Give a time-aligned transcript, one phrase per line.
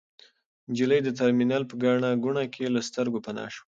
[0.69, 3.59] نجلۍ د ترمینل په ګڼه ګوڼه کې له سترګو پناه شوه.